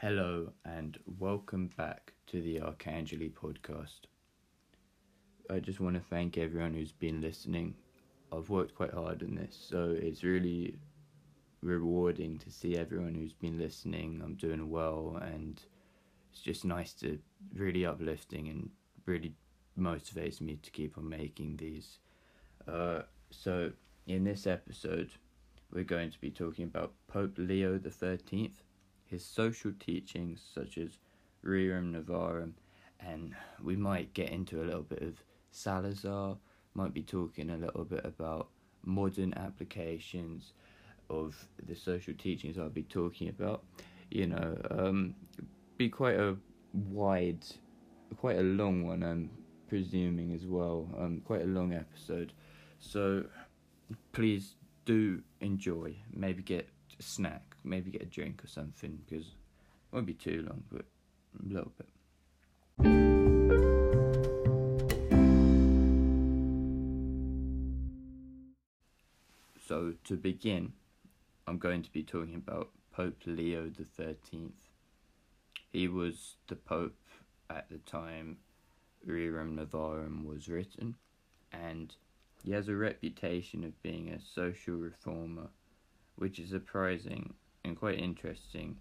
[0.00, 4.06] Hello and welcome back to the Archangeli podcast.
[5.50, 7.74] I just want to thank everyone who's been listening.
[8.32, 10.78] I've worked quite hard on this, so it's really
[11.60, 14.22] rewarding to see everyone who's been listening.
[14.24, 15.60] I'm doing well, and
[16.32, 17.18] it's just nice to
[17.52, 18.70] really uplifting and
[19.04, 19.34] really
[19.78, 21.98] motivates me to keep on making these.
[22.66, 23.70] Uh, so,
[24.06, 25.10] in this episode,
[25.70, 28.62] we're going to be talking about Pope Leo the Thirteenth
[29.10, 30.98] his social teachings such as
[31.44, 32.52] Rerum Novarum,
[33.00, 36.36] and we might get into a little bit of Salazar,
[36.74, 38.48] might be talking a little bit about
[38.84, 40.52] modern applications
[41.08, 41.34] of
[41.66, 43.64] the social teachings I'll be talking about.
[44.10, 45.14] You know, um,
[45.76, 46.36] be quite a
[46.72, 47.44] wide,
[48.16, 49.30] quite a long one, I'm
[49.68, 52.32] presuming as well, um, quite a long episode.
[52.78, 53.24] So
[54.12, 56.68] please do enjoy, maybe get
[57.00, 59.32] a snack maybe get a drink or something because it
[59.90, 60.84] won't be too long, but
[61.40, 61.88] a little bit.
[69.66, 70.72] So to begin,
[71.46, 74.68] I'm going to be talking about Pope Leo the Thirteenth.
[75.70, 76.98] He was the Pope
[77.48, 78.38] at the time
[79.06, 80.96] Rerum Novarum was written,
[81.52, 81.94] and
[82.42, 85.48] he has a reputation of being a social reformer,
[86.16, 88.76] which is surprising and quite interesting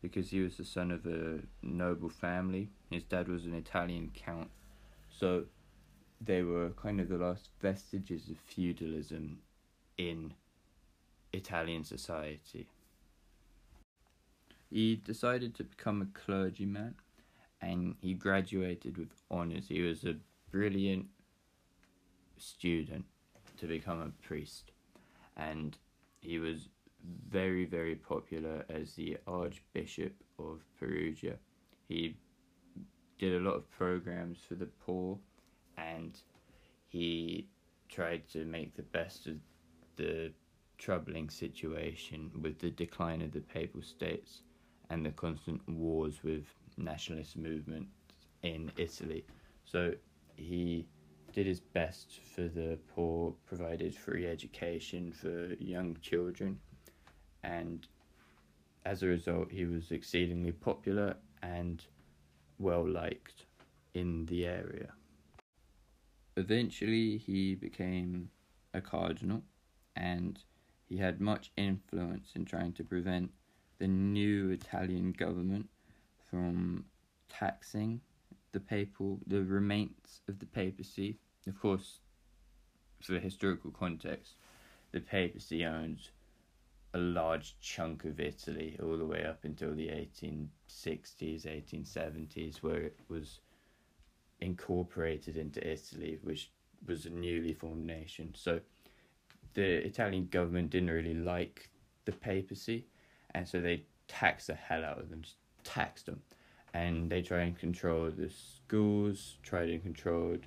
[0.00, 2.68] because he was the son of a noble family.
[2.90, 4.50] His dad was an Italian count,
[5.10, 5.44] so
[6.20, 9.38] they were kind of the last vestiges of feudalism
[9.98, 10.34] in
[11.32, 12.68] Italian society.
[14.70, 16.94] He decided to become a clergyman
[17.60, 19.68] and he graduated with honours.
[19.68, 20.16] He was a
[20.50, 21.06] brilliant
[22.38, 23.04] student
[23.58, 24.72] to become a priest
[25.36, 25.76] and
[26.22, 26.68] he was
[27.28, 31.36] very, very popular as the Archbishop of Perugia.
[31.88, 32.16] He
[33.18, 35.18] did a lot of programs for the poor
[35.76, 36.16] and
[36.88, 37.48] he
[37.88, 39.36] tried to make the best of
[39.96, 40.32] the
[40.78, 44.42] troubling situation with the decline of the Papal States
[44.90, 46.44] and the constant wars with
[46.76, 47.90] nationalist movements
[48.42, 49.24] in Italy.
[49.64, 49.92] So
[50.36, 50.86] he
[51.32, 56.60] did his best for the poor, provided free education for young children
[57.42, 57.86] and
[58.84, 61.84] as a result, he was exceedingly popular and
[62.58, 63.46] well liked
[63.94, 64.92] in the area.
[66.36, 68.30] Eventually, he became
[68.74, 69.42] a cardinal
[69.94, 70.42] and
[70.88, 73.30] he had much influence in trying to prevent
[73.78, 75.68] the new Italian government
[76.30, 76.84] from
[77.28, 78.00] taxing
[78.52, 81.18] the papal the remains of the papacy.
[81.46, 82.00] Of course,
[83.02, 84.34] for historical context,
[84.92, 86.10] the papacy owns
[86.94, 92.98] a large chunk of Italy all the way up until the 1860s, 1870s, where it
[93.08, 93.40] was
[94.40, 96.50] incorporated into Italy, which
[96.86, 98.34] was a newly formed nation.
[98.36, 98.60] So
[99.54, 101.70] the Italian government didn't really like
[102.04, 102.86] the papacy,
[103.34, 106.20] and so they taxed the hell out of them, just taxed them.
[106.74, 110.40] And they tried and control the schools, tried and controlled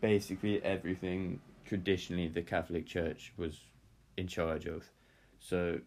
[0.00, 3.60] basically everything traditionally the Catholic Church was
[4.16, 4.84] in charge of.
[5.38, 5.80] So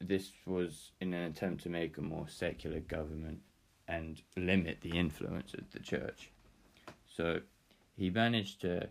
[0.00, 3.40] this was in an attempt to make a more secular government
[3.88, 6.30] and limit the influence of the church.
[7.06, 7.40] So
[7.96, 8.88] he managed to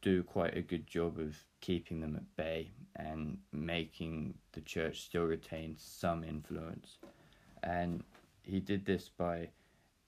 [0.00, 5.24] do quite a good job of keeping them at bay and making the church still
[5.24, 6.98] retain some influence.
[7.62, 8.02] And
[8.42, 9.48] he did this by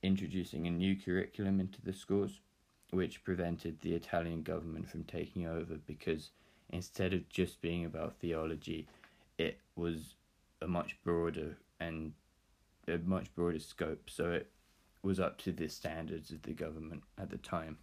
[0.03, 2.41] introducing a new curriculum into the schools,
[2.91, 6.31] which prevented the Italian government from taking over because
[6.71, 8.87] instead of just being about theology,
[9.39, 10.15] it was
[10.61, 12.12] a much broader and
[12.87, 14.50] a much broader scope, so it
[15.03, 17.78] was up to the standards of the government at the time.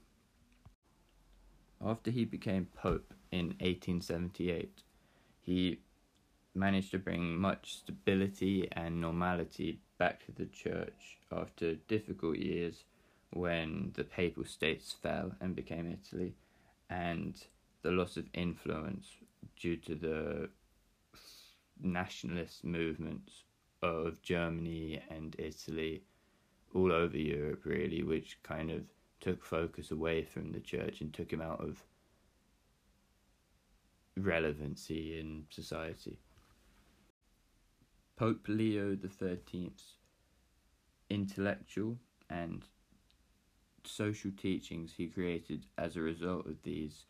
[1.83, 4.83] After he became Pope in 1878,
[5.39, 5.79] he
[6.53, 12.85] managed to bring much stability and normality back to the church after difficult years
[13.33, 16.33] when the Papal States fell and became Italy,
[16.89, 17.35] and
[17.83, 19.05] the loss of influence
[19.55, 20.49] due to the
[21.83, 23.43] nationalist movements
[23.83, 26.01] of Germany and Italy,
[26.73, 28.81] all over Europe, really, which kind of
[29.19, 31.83] took focus away from the church and took him out of
[34.17, 36.17] relevancy in society.
[38.15, 39.95] Pope Leo XIII's
[41.11, 41.97] intellectual
[42.29, 42.63] and
[43.83, 47.05] social teachings he created as a result of these,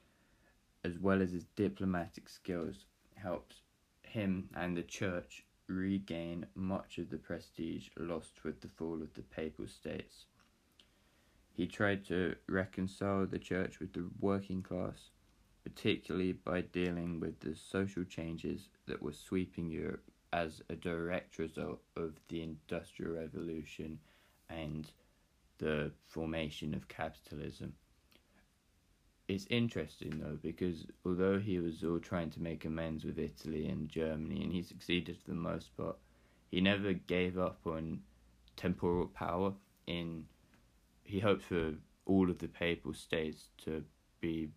[0.83, 3.57] as well as his diplomatic skills, helped
[4.01, 9.21] him and the church regain much of the prestige lost with the fall of the
[9.21, 10.25] Papal States.
[11.53, 15.11] He tried to reconcile the church with the working class,
[15.63, 21.81] particularly by dealing with the social changes that were sweeping Europe as a direct result
[21.97, 23.99] of the Industrial Revolution
[24.49, 24.89] and
[25.57, 27.73] the formation of capitalism.
[29.27, 33.87] It's interesting though because although he was all trying to make amends with Italy and
[33.87, 35.97] Germany and he succeeded for the most part,
[36.49, 38.01] he never gave up on
[38.57, 39.53] temporal power
[39.87, 40.25] in
[41.03, 41.73] he hoped for
[42.05, 43.83] all of the papal states to
[44.19, 44.49] be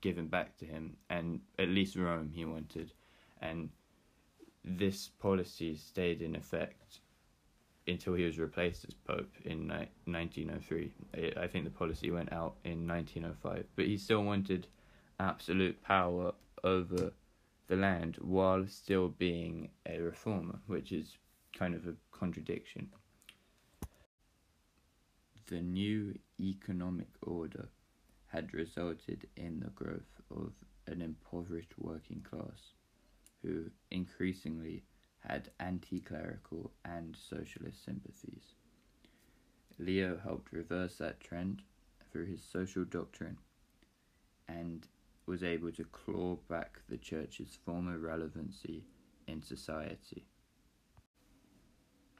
[0.00, 2.92] given back to him and at least Rome he wanted
[3.42, 3.70] and
[4.64, 7.00] this policy stayed in effect
[7.86, 9.68] until he was replaced as Pope in
[10.04, 10.92] 1903.
[11.36, 14.66] I think the policy went out in 1905, but he still wanted
[15.18, 17.12] absolute power over
[17.68, 21.16] the land while still being a reformer, which is
[21.56, 22.88] kind of a contradiction.
[25.46, 27.68] The new economic order
[28.26, 30.52] had resulted in the growth of
[30.86, 32.74] an impoverished working class
[33.42, 34.84] who increasingly
[35.20, 38.54] had anti clerical and socialist sympathies.
[39.78, 41.62] Leo helped reverse that trend
[42.10, 43.38] through his social doctrine
[44.48, 44.86] and
[45.26, 48.84] was able to claw back the church's former relevancy
[49.26, 50.26] in society.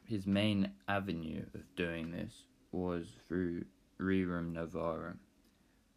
[0.05, 3.65] His main avenue of doing this was through
[3.99, 5.19] Rerum Novarum,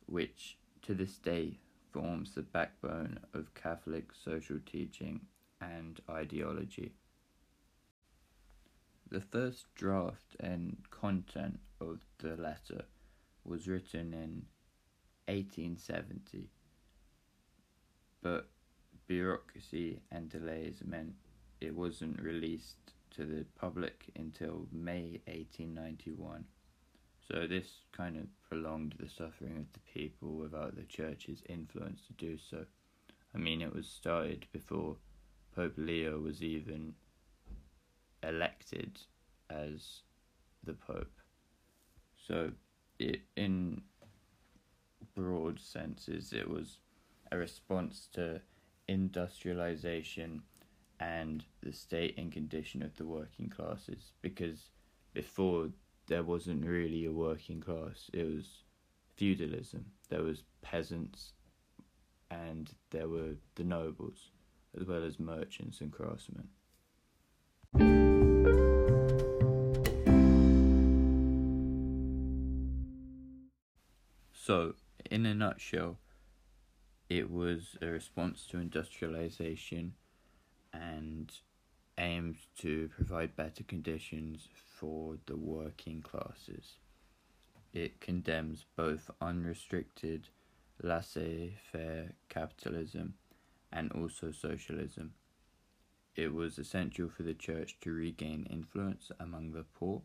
[0.06, 1.60] which to this day
[1.94, 5.22] forms the backbone of Catholic social teaching
[5.62, 6.92] and ideology.
[9.10, 12.86] The first draft and content of the letter
[13.46, 14.46] was written in
[15.28, 16.50] 1870,
[18.22, 18.50] but
[19.06, 21.14] bureaucracy and delays meant
[21.62, 26.46] it wasn't released to the public until May 1891.
[27.32, 32.14] So this kind of prolonged the suffering of the people without the church's influence to
[32.14, 32.66] do so.
[33.34, 34.98] I mean, it was started before
[35.56, 36.94] Pope Leo was even
[38.22, 39.00] elected
[39.50, 40.02] as
[40.64, 41.12] the Pope.
[42.28, 42.52] So,
[43.00, 43.82] it, in
[45.16, 46.78] broad senses, it was
[47.32, 48.42] a response to
[48.88, 50.44] industrialization
[51.00, 54.70] and the state and condition of the working classes because
[55.14, 55.70] before
[56.08, 58.64] there wasn't really a working class it was
[59.16, 61.34] feudalism there was peasants
[62.30, 64.32] and there were the nobles
[64.80, 66.50] as well as merchants and craftsmen.
[74.34, 74.74] So,
[75.10, 76.00] in a nutshell,
[77.10, 79.94] it was a response to industrialization
[80.74, 81.32] and
[81.98, 86.78] aimed to provide better conditions for the working classes.
[87.74, 90.30] It condemns both unrestricted
[90.82, 93.16] laissez faire capitalism
[93.72, 95.14] and also socialism.
[96.16, 100.04] It was essential for the church to regain influence among the poor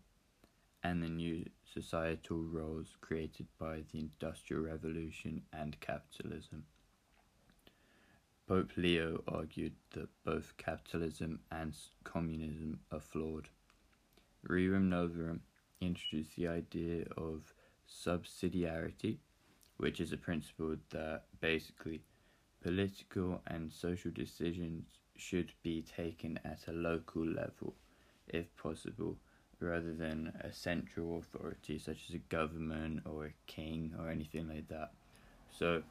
[0.82, 1.44] and the new
[1.74, 6.64] societal roles created by the Industrial Revolution and capitalism.
[8.48, 13.48] Pope Leo argued that both capitalism and communism are flawed.
[14.48, 15.40] Rerum Novarum
[15.80, 17.52] introduced the idea of
[17.88, 19.18] subsidiarity,
[19.76, 22.00] which is a principle that basically
[22.60, 27.74] Political and social decisions should be taken at a local level,
[28.26, 29.16] if possible,
[29.60, 34.66] rather than a central authority such as a government or a king or anything like
[34.68, 34.90] that.
[35.50, 35.82] So,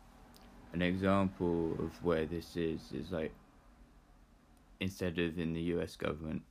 [0.74, 3.34] an example of where this is is like
[4.80, 6.44] instead of in the US government,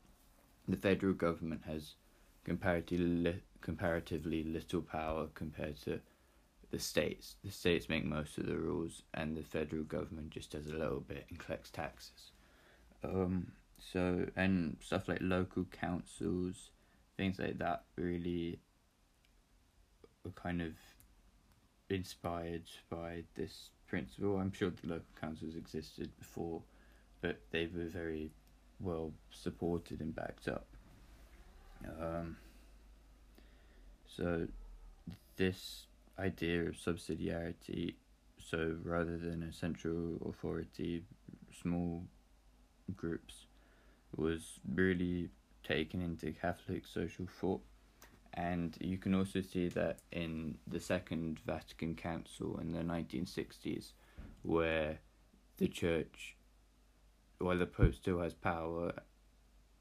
[0.69, 1.95] the federal government has
[2.45, 6.01] comparatively li- comparatively little power compared to
[6.71, 7.37] the states.
[7.45, 11.01] The states make most of the rules, and the federal government just does a little
[11.01, 12.33] bit and collects taxes.
[13.05, 16.71] Um, so and stuff like local councils,
[17.17, 18.59] things like that, really
[20.25, 20.73] were kind of
[21.89, 24.39] inspired by this principle.
[24.39, 26.63] I'm sure the local councils existed before,
[27.21, 28.31] but they were very
[28.81, 30.67] well supported and backed up.
[32.01, 32.37] Um,
[34.07, 34.47] so
[35.37, 35.87] this
[36.19, 37.95] idea of subsidiarity.
[38.39, 41.05] So rather than a central authority,
[41.61, 42.05] small
[42.97, 43.47] groups
[44.17, 45.29] was really
[45.63, 47.63] taken into Catholic social thought.
[48.37, 53.93] And you can also see that in the Second Vatican Council in the 1960s,
[54.43, 54.99] where
[55.57, 56.37] the Church,
[57.39, 58.93] while the Pope still has power,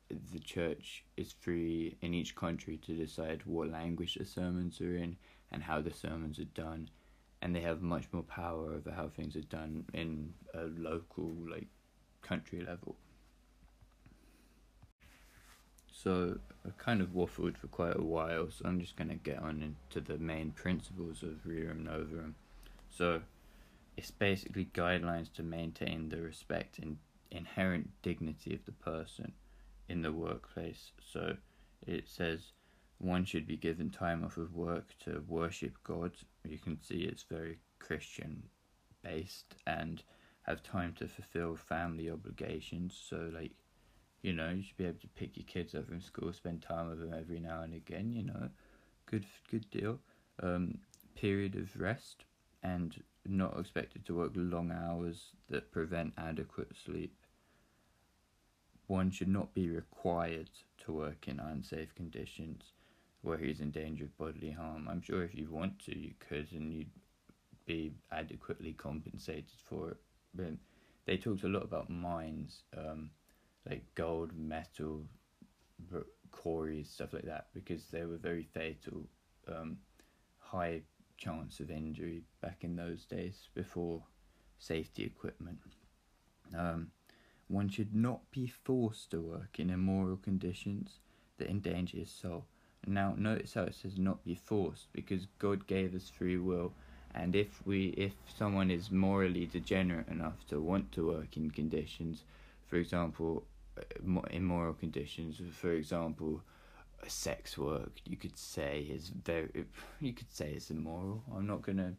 [0.10, 5.18] the church is free in each country to decide what language the sermons are in
[5.52, 6.90] and how the sermons are done,
[7.42, 11.68] and they have much more power over how things are done in a local, like,
[12.22, 12.96] country level.
[15.92, 19.40] So I kind of waffled for quite a while, so I'm just going to get
[19.40, 22.34] on into the main principles of Rerum Novarum.
[22.90, 23.22] So
[23.98, 26.98] it's basically guidelines to maintain the respect and
[27.32, 29.34] inherent dignity of the person
[29.90, 30.92] in the workplace.
[31.00, 31.38] So
[31.86, 32.52] it says
[32.98, 36.14] one should be given time off of work to worship God.
[36.48, 38.44] You can see it's very Christian
[39.04, 40.02] based and
[40.44, 43.00] have time to fulfill family obligations.
[43.10, 43.52] So, like,
[44.26, 46.90] you know, you should be able to pick your kids up from school, spend time
[46.90, 48.12] with them every now and again.
[48.12, 48.50] You know,
[49.06, 50.00] good, good deal.
[50.42, 50.80] Um,
[51.16, 52.26] period of rest
[52.64, 57.14] and not expected to work long hours that prevent adequate sleep
[58.88, 60.50] one should not be required
[60.86, 62.74] to work in unsafe conditions
[63.22, 64.88] where he's in danger of bodily harm.
[64.90, 66.92] I'm sure if you want to, you could, and you'd
[67.66, 69.98] be adequately compensated for it.
[70.36, 70.54] But
[71.06, 73.10] they talked a lot about mines, um,
[73.68, 75.04] like gold, metal,
[76.32, 79.08] quarries, stuff like that, because they were very fatal,
[79.48, 79.78] um,
[80.40, 80.82] high
[81.18, 84.04] chance of injury back in those days before
[84.60, 85.60] safety equipment.
[86.58, 86.92] Um,
[87.48, 91.00] one should not be forced to work in immoral conditions
[91.38, 92.46] that endanger his soul.
[92.88, 96.74] Now, notice how it says not be forced because God gave us free will,
[97.14, 102.24] and if we, if someone is morally degenerate enough to want to work in conditions,
[102.68, 103.46] for example,
[103.78, 106.42] Uh, immoral conditions, for example,
[107.08, 109.66] sex work, you could say is very,
[110.00, 111.24] you could say it's immoral.
[111.36, 111.94] I'm not gonna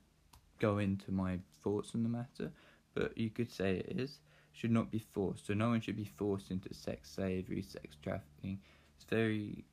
[0.59, 2.51] go into my thoughts on the matter,
[2.95, 4.19] but you could say it is
[4.53, 5.47] should not be forced.
[5.47, 8.59] So no one should be forced into sex slavery, sex trafficking.
[8.97, 9.65] It's very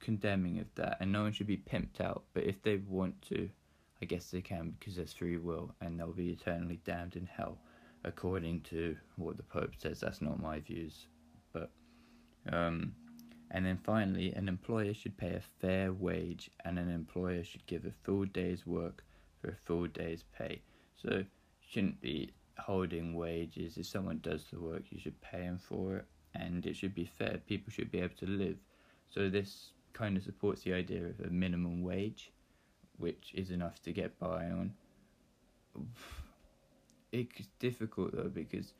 [0.00, 2.24] condemning of that, and no one should be pimped out.
[2.32, 3.50] But if they want to,
[4.00, 7.58] I guess they can because there's free will, and they'll be eternally damned in hell,
[8.04, 10.00] according to what the Pope says.
[10.00, 11.06] That's not my views,
[12.50, 12.94] um,
[13.50, 17.84] and then finally, an employer should pay a fair wage, and an employer should give
[17.84, 19.04] a full day's work
[19.40, 20.60] for a full day's pay.
[20.96, 21.24] So
[21.68, 23.76] shouldn't be holding wages.
[23.76, 26.04] If someone does the work, you should pay them for it,
[26.34, 27.38] and it should be fair.
[27.46, 28.56] People should be able to live.
[29.08, 32.30] So this kind of supports the idea of a minimum wage,
[32.98, 34.72] which is enough to get by on.
[37.12, 38.72] It's difficult though because,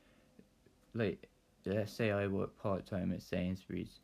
[0.95, 1.29] like,
[1.67, 4.01] let's say I work part time at Sainsbury's,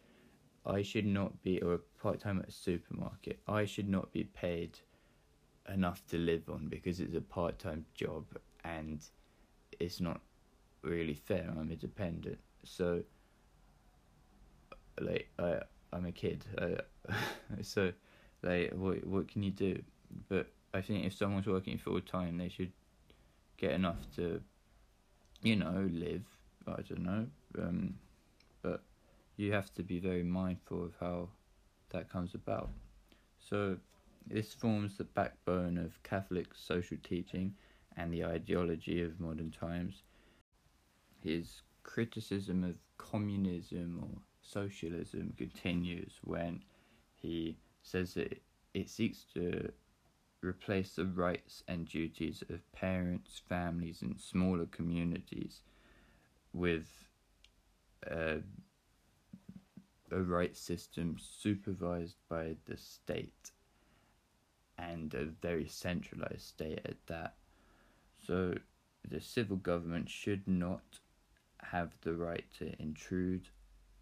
[0.65, 4.79] I should not be, or part time at a supermarket, I should not be paid
[5.69, 8.25] enough to live on because it's a part time job
[8.65, 9.05] and
[9.79, 10.21] it's not
[10.83, 11.53] really fair.
[11.57, 13.03] I'm independent, so
[15.01, 15.61] like I
[15.93, 17.13] I'm a kid, uh,
[17.63, 17.93] so
[18.43, 19.83] like what what can you do?
[20.29, 22.73] But I think if someone's working full time, they should
[23.57, 24.41] get enough to,
[25.43, 26.25] you know, live.
[26.69, 27.27] I don't know,
[27.59, 27.95] um,
[28.63, 28.83] but
[29.37, 31.29] you have to be very mindful of how
[31.91, 32.71] that comes about.
[33.39, 33.77] So
[34.27, 37.55] this forms the backbone of Catholic social teaching
[37.97, 40.03] and the ideology of modern times.
[41.23, 46.63] His criticism of communism or socialism continues when
[47.15, 48.41] he says that
[48.75, 49.73] it seeks to
[50.43, 55.61] replace the rights and duties of parents, families, and smaller communities
[56.57, 56.89] with
[58.11, 58.39] a,
[60.11, 63.51] a rights system supervised by the state
[64.79, 67.35] and a very centralized state at that.
[68.27, 68.55] So
[69.09, 71.01] the civil government should not
[71.63, 73.49] have the right to intrude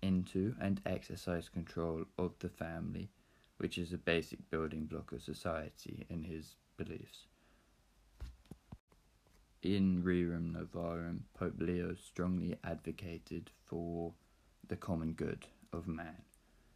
[0.03, 3.11] into and exercise control of the family,
[3.59, 7.27] which is a basic building block of society in his beliefs.
[9.65, 14.13] In Rerum Novarum, Pope Leo strongly advocated for
[14.69, 16.21] the common good of man.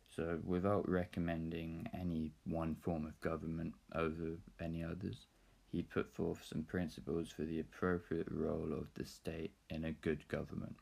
[0.09, 5.27] So, without recommending any one form of government over any others,
[5.71, 10.27] he put forth some principles for the appropriate role of the state in a good
[10.29, 10.77] government.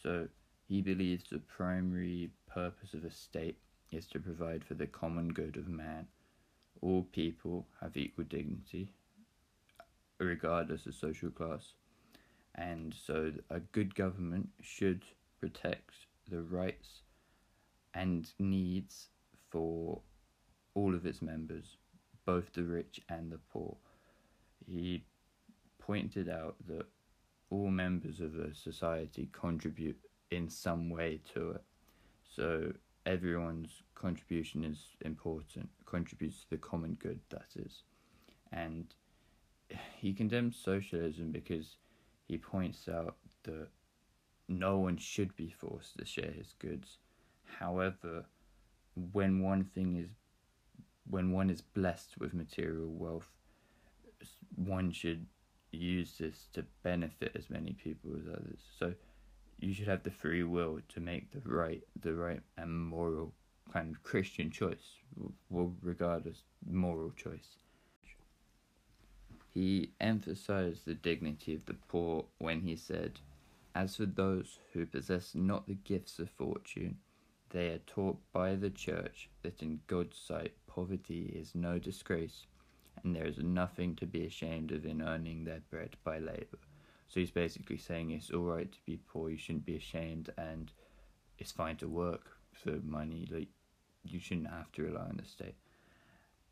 [0.00, 0.28] So,
[0.68, 3.58] he believes the primary purpose of a state
[3.90, 6.06] is to provide for the common good of man.
[6.80, 8.92] All people have equal dignity,
[10.18, 11.74] regardless of social class,
[12.54, 15.04] and so a good government should
[15.40, 15.94] protect
[16.30, 17.02] the rights
[17.94, 19.08] and needs
[19.50, 20.00] for
[20.74, 21.76] all of its members,
[22.24, 23.76] both the rich and the poor
[24.66, 25.04] he
[25.78, 26.86] pointed out that
[27.50, 29.98] all members of a society contribute
[30.30, 31.62] in some way to it.
[32.34, 32.72] So
[33.06, 37.82] everyone's contribution is important, contributes to the common good, that is.
[38.52, 38.86] And
[39.96, 41.76] he condemns socialism because
[42.26, 43.68] he points out that
[44.48, 46.98] no one should be forced to share his goods.
[47.58, 48.26] However,
[49.12, 50.10] when one thing is
[51.08, 53.30] when one is blessed with material wealth,
[54.56, 55.26] one should
[55.70, 58.60] use this to benefit as many people as others.
[58.78, 58.94] So
[59.58, 63.32] you should have the free will to make the right the right and moral
[63.72, 64.96] kind of Christian choice.
[65.50, 67.58] We'll regard as moral choice.
[69.54, 73.20] He emphasized the dignity of the poor when he said,
[73.72, 76.98] As for those who possess not the gifts of fortune,
[77.50, 82.46] they are taught by the church that in God's sight poverty is no disgrace,
[83.04, 86.58] and there is nothing to be ashamed of in earning their bread by labor.
[87.06, 90.72] So he's basically saying it's alright to be poor, you shouldn't be ashamed, and
[91.38, 93.50] it's fine to work for money, like
[94.02, 95.54] you shouldn't have to rely on the state.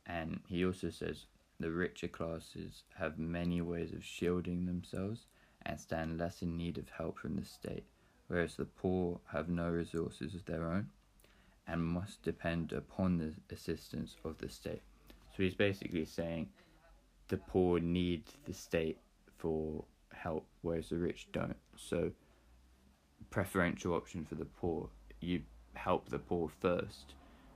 [0.06, 1.26] And he also says
[1.62, 5.26] the richer classes have many ways of shielding themselves
[5.64, 7.84] and stand less in need of help from the state,
[8.28, 10.88] whereas the poor have no resources of their own
[11.66, 14.82] and must depend upon the assistance of the state.
[15.36, 16.48] So he's basically saying
[17.28, 18.98] the poor need the state
[19.38, 21.56] for help, whereas the rich don't.
[21.76, 22.12] So,
[23.30, 24.88] preferential option for the poor,
[25.20, 25.42] you
[25.74, 27.14] help the poor first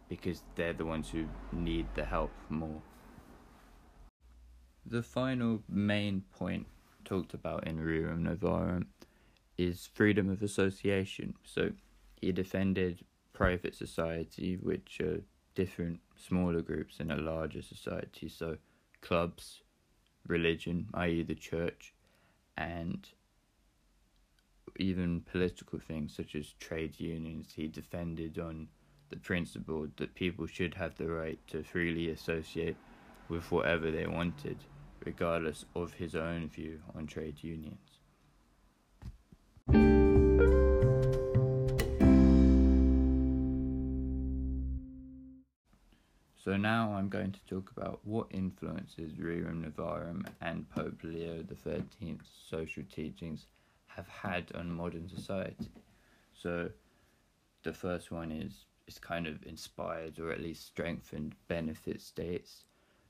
[0.08, 2.80] because they're the ones who need the help more.
[4.88, 6.66] The final main point
[7.04, 8.86] talked about in Rerum Novarum
[9.58, 11.34] is freedom of association.
[11.42, 11.72] So
[12.20, 15.22] he defended private society, which are
[15.56, 18.28] different smaller groups in a larger society.
[18.28, 18.58] So
[19.00, 19.62] clubs,
[20.28, 21.92] religion, i.e., the church,
[22.56, 23.08] and
[24.78, 27.54] even political things such as trade unions.
[27.56, 28.68] He defended on
[29.08, 32.76] the principle that people should have the right to freely associate
[33.28, 34.58] with whatever they wanted
[35.06, 37.78] regardless of his own view on trade unions.
[46.44, 52.20] So now I'm going to talk about what influences Rerum Novarum and Pope Leo XIII's
[52.48, 53.46] social teachings
[53.86, 55.70] have had on modern society.
[56.34, 56.70] So
[57.62, 62.64] the first one is is kind of inspired or at least strengthened benefit states.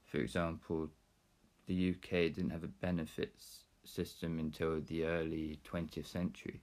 [0.07, 0.89] For example,
[1.67, 6.61] the UK didn't have a benefits system until the early 20th century.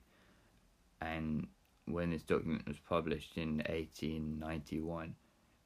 [1.00, 1.46] And
[1.86, 5.14] when this document was published in 1891,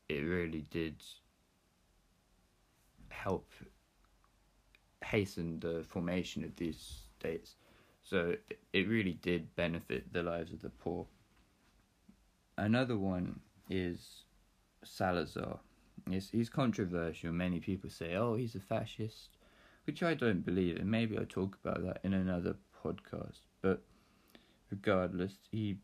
[0.09, 1.03] it really did
[3.11, 3.51] help
[5.05, 7.57] hasten the formation of these states.
[8.03, 8.35] So
[8.73, 11.07] it really did benefit the lives of the poor.
[12.57, 14.25] Another one is
[14.83, 15.61] Salazar
[16.13, 17.33] He's, he's controversial.
[17.33, 19.37] Many people say, oh, he's a fascist,
[19.87, 23.41] which I don't believe, and maybe I'll talk about that in another podcast.
[23.61, 23.83] But
[24.71, 25.79] regardless, he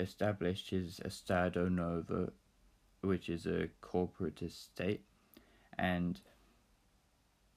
[0.00, 2.32] established his Estado Novo,
[3.00, 5.02] which is a corporatist state,
[5.78, 6.20] and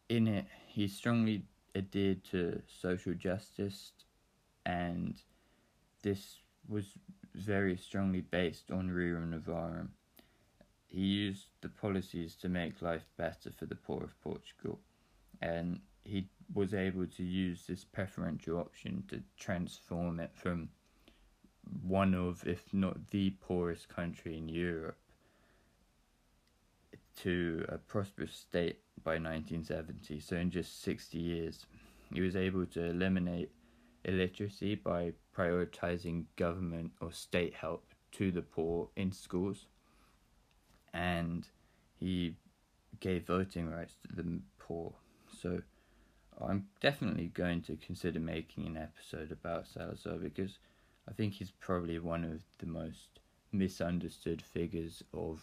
[0.10, 1.45] in it, he strongly
[1.76, 3.93] adhered to social justice,
[4.65, 5.15] and
[6.04, 6.93] this was
[7.34, 9.89] very strongly based on Rerum Novarum
[10.92, 14.78] he used the policies to make life better for the poor of Portugal,
[15.42, 20.68] and he was able to use this preferential option to transform it from
[21.82, 24.98] one of, if not the poorest country in Europe,
[27.16, 30.20] to a prosperous state by 1970.
[30.20, 31.66] So, in just 60 years,
[32.14, 33.52] he was able to eliminate
[34.04, 39.68] illiteracy by prioritizing government or state help to the poor in schools
[40.94, 41.48] and
[42.00, 42.36] he
[43.00, 44.94] gave voting rights to the poor.
[45.42, 45.62] So
[46.40, 50.60] I'm definitely going to consider making an episode about Salazar because
[51.08, 53.20] I think he's probably one of the most
[53.52, 55.42] misunderstood figures of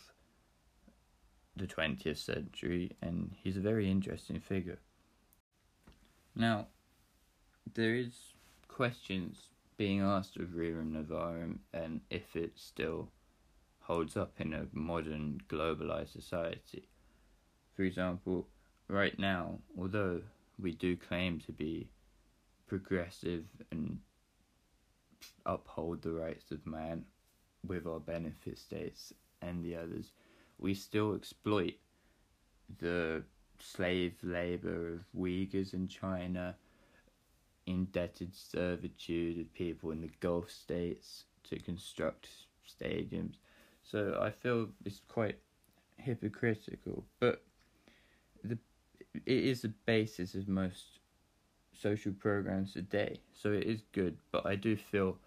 [1.57, 4.79] the 20th century and he's a very interesting figure.
[6.35, 6.69] Now,
[7.75, 8.13] there is
[8.69, 13.09] questions being asked of Rerum Novarum and if it still
[13.89, 16.87] holds up in a modern globalized society.
[17.75, 18.47] For example,
[18.87, 20.21] right now, although
[20.61, 21.89] we do claim to be
[22.67, 23.99] progressive and
[25.47, 27.07] uphold the rights of man
[27.67, 30.13] with our benefit states and the others,
[30.59, 31.75] we still exploit
[32.79, 33.23] the
[33.59, 36.57] slave labor of Uyghurs in China,
[37.67, 42.29] indebted servitude of people in the Gulf states to construct
[42.69, 43.37] stadiums.
[43.91, 45.39] So I feel it's quite
[45.97, 47.43] hypocritical, but
[48.45, 48.59] the
[49.27, 51.01] it is the basis of most
[51.73, 53.21] social programs today.
[53.33, 55.19] So it is good, but I do feel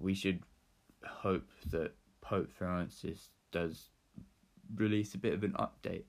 [0.00, 0.40] we should
[1.04, 3.90] hope that Pope Francis does
[4.74, 6.04] release a bit of an update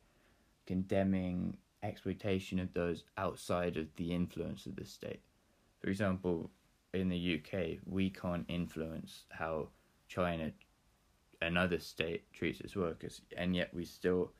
[0.65, 5.19] condemning exploitation of those outside of the influence of the state.
[5.81, 6.49] For example,
[6.93, 9.69] in the UK, we can't influence how
[10.07, 10.51] China,
[11.43, 14.31] another state, treats its workers, and yet we still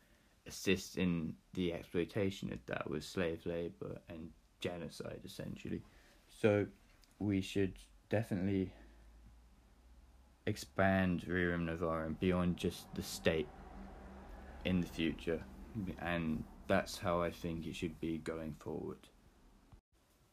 [0.48, 5.82] assist in the exploitation of that with slave labor and genocide, essentially.
[6.28, 6.66] So
[7.20, 7.74] we should
[8.10, 8.72] definitely
[10.46, 13.48] expand Rerum Novarum beyond just the state
[14.66, 15.42] in the future,
[16.00, 19.08] and that's how I think it should be going forward.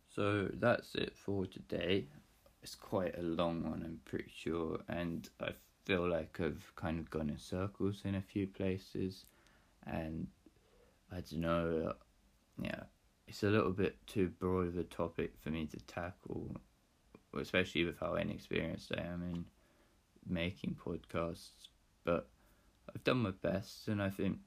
[0.08, 2.06] So that's it for today.
[2.62, 5.50] It's quite a long one, I'm pretty sure, and I
[5.84, 9.24] feel like I've kind of gone in circles in a few places,
[9.86, 10.26] and
[11.10, 11.94] I don't know,
[12.62, 12.82] yeah,
[13.26, 16.56] it's a little bit too broad of a topic for me to tackle,
[17.38, 19.44] especially with how inexperienced I am in
[20.28, 21.68] making podcasts,
[22.04, 22.28] but
[22.94, 24.38] I've done my best, and I think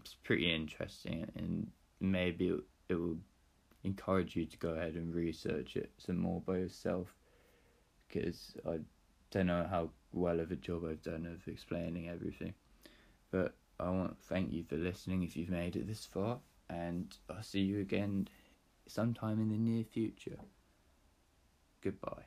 [0.00, 3.18] it's pretty interesting, and maybe it, it will
[3.84, 7.14] encourage you to go ahead and research it some more by yourself,
[8.08, 8.78] because I
[9.30, 12.54] don't know how well of a job I've done of explaining everything,
[13.30, 17.14] but I want to thank you for listening if you've made it this far, and
[17.28, 18.28] I'll see you again
[18.86, 20.38] sometime in the near future.
[21.82, 22.24] Goodbye.